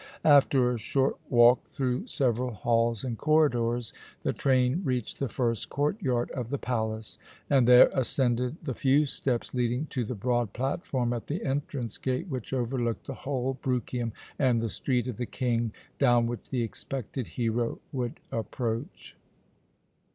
[0.25, 3.93] After a short walk through several halls and corridors,
[4.23, 7.19] the train reached the first court yard of the palace,
[7.51, 12.27] and there ascended the few steps leading to the broad platform at the entrance gate
[12.29, 17.27] which overlooked the whole Bruchium and the Street of the King, down which the expected
[17.37, 19.15] hero would approach.